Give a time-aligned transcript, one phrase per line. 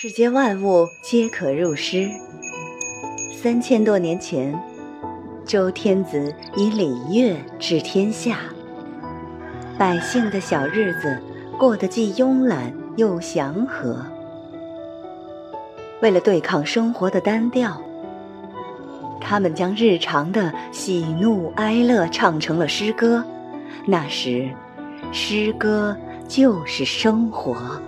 [0.00, 2.08] 世间万物皆可入诗。
[3.34, 4.56] 三千多年前
[5.44, 8.38] 周天子以礼乐治天下。
[9.76, 11.20] 百姓的小日子
[11.58, 14.06] 过得既慵懒又祥和。
[16.00, 17.82] 为了对抗生活的单调
[19.20, 23.24] 他们将日常的喜怒哀乐唱成了诗歌
[23.84, 24.48] 那时
[25.10, 25.96] 诗歌
[26.28, 27.82] 就是生活。